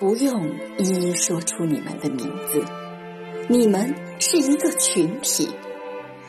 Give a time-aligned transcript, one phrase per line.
[0.00, 2.64] 不用一一说出你们的名字，
[3.48, 5.48] 你们是一个群体。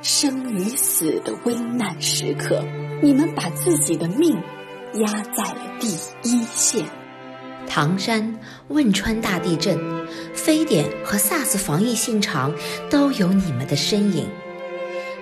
[0.00, 2.64] 生与死的危难时刻，
[3.02, 4.32] 你们把自己的命
[4.94, 5.88] 压在了第
[6.22, 6.84] 一线。
[7.66, 8.38] 唐山、
[8.68, 9.76] 汶川大地震，
[10.32, 12.54] 非典和 SARS 防疫现场
[12.88, 14.28] 都有你们的身影。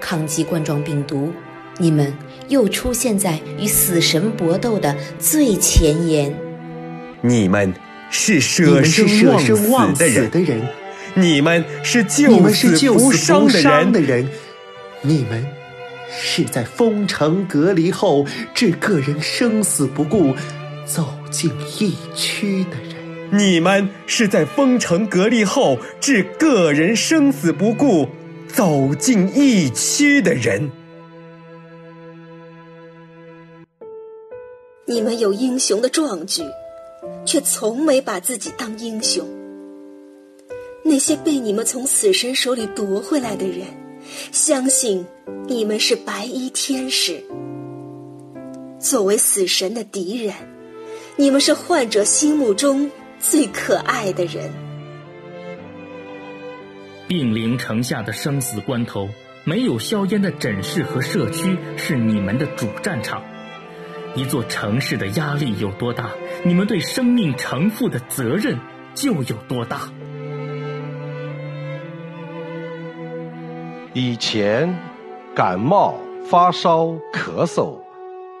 [0.00, 1.32] 抗击冠状病毒，
[1.78, 2.12] 你们
[2.48, 6.36] 又出现在与死神搏斗的最前沿。
[7.22, 7.72] 你们
[8.16, 10.62] 是舍生忘死的人，
[11.14, 14.30] 你们是救死扶伤的人。
[15.02, 15.44] 你们
[16.16, 18.24] 是在封城隔离后
[18.54, 20.32] 置个人生死不顾
[20.86, 21.50] 走进
[21.80, 22.94] 疫区的人。
[23.30, 28.08] 你们是在封城隔离后置个人生死不顾
[28.46, 30.70] 走进疫区的人。
[34.86, 36.42] 你们有英雄的壮举，
[37.24, 39.26] 却从没把自己当英雄。
[40.84, 43.66] 那些被你们从死神手里夺回来的人。
[44.32, 45.06] 相信
[45.46, 47.24] 你们是白衣天使。
[48.78, 50.34] 作为死神的敌人，
[51.16, 54.52] 你们是患者心目中最可爱的人。
[57.08, 59.08] 病临城下的生死关头，
[59.44, 63.22] 没有硝烟的诊室和社区是你们的主战场。
[64.16, 66.08] 一座城市的压力有多大，
[66.44, 68.56] 你们对生命承负的责任
[68.94, 69.80] 就有多大。
[73.92, 74.72] 以前，
[75.34, 77.76] 感冒、发烧、咳嗽，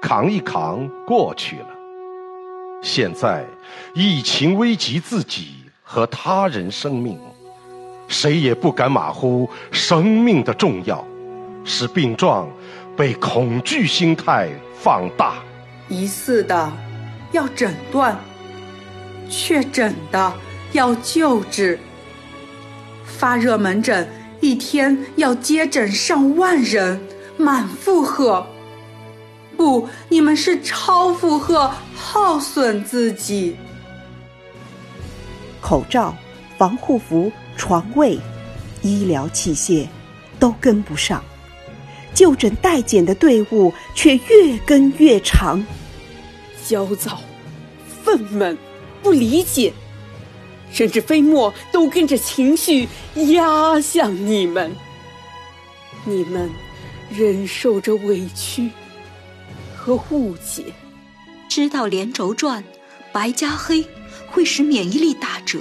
[0.00, 1.66] 扛一扛过去了。
[2.80, 3.44] 现在，
[3.94, 7.18] 疫情危及自己和他人生命，
[8.06, 11.04] 谁也不敢马虎生命的重要，
[11.64, 12.48] 使病状
[12.96, 15.34] 被恐惧心态放大。
[15.88, 16.72] 疑似的
[17.32, 18.18] 要诊断，
[19.28, 20.32] 确诊的
[20.72, 21.78] 要救治，
[23.04, 24.08] 发热门诊。
[24.40, 27.00] 一天要接诊上万人，
[27.38, 28.46] 满负荷。
[29.56, 33.56] 不，你们是超负荷，耗损自己。
[35.62, 36.14] 口罩、
[36.58, 38.18] 防护服、床位、
[38.82, 39.86] 医疗器械
[40.38, 41.24] 都跟不上，
[42.12, 45.64] 就诊待检的队伍却越跟越长。
[46.66, 47.20] 焦躁、
[48.02, 48.56] 愤懑、
[49.02, 49.72] 不理解。
[50.72, 54.72] 甚至飞沫都跟着情绪压向你们，
[56.04, 56.50] 你们
[57.10, 58.70] 忍受着委屈
[59.76, 60.64] 和误解，
[61.48, 62.64] 知道连轴转、
[63.12, 63.86] 白加黑
[64.28, 65.60] 会使免疫力打折，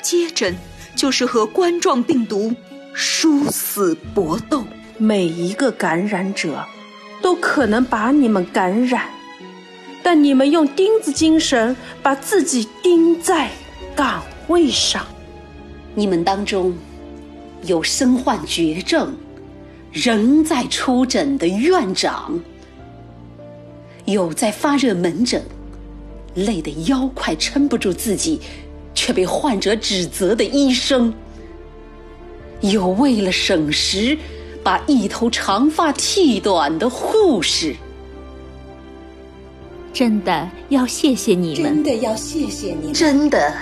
[0.00, 0.56] 接诊
[0.94, 2.54] 就是和冠状病毒
[2.94, 4.64] 殊死搏斗。
[4.96, 6.64] 每一个感染者
[7.20, 9.10] 都可能把你们感染，
[10.06, 13.50] 但你们用钉子精神把自己钉在。
[13.96, 15.04] 岗位上，
[15.96, 16.72] 你们当中
[17.64, 19.16] 有身患绝症
[19.90, 22.38] 仍在出诊的院长，
[24.04, 25.42] 有在发热门诊
[26.34, 28.40] 累得腰快撑不住自己
[28.94, 31.12] 却被患者指责的医生，
[32.60, 34.16] 有为了省时
[34.62, 37.74] 把一头长发剃短的护士。
[39.96, 41.64] 真的要谢谢你们！
[41.64, 42.92] 真的要谢谢你们！
[42.92, 43.54] 真的。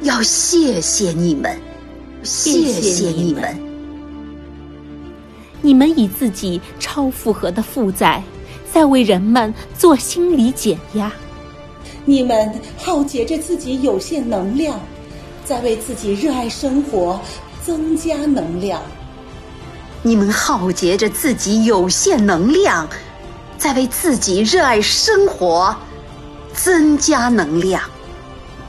[0.00, 1.54] 要谢谢你们，
[2.22, 3.54] 谢谢你们！
[5.60, 8.22] 你们以自己超负荷的负载，
[8.72, 11.10] 在为人们做心理减压；
[12.06, 14.80] 你们耗竭着自己有限能量，
[15.44, 17.20] 在为自己热爱生活
[17.62, 18.80] 增加能量；
[20.02, 22.88] 你们耗竭着自己有限能量，
[23.58, 25.74] 在为自己热爱生活
[26.54, 27.80] 增加能量。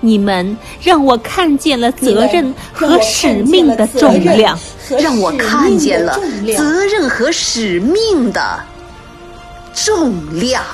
[0.00, 4.58] 你们让我看见了责任和使命的重量，
[4.98, 6.18] 让我看见了
[6.56, 8.60] 责任和使命的
[9.72, 10.64] 重量。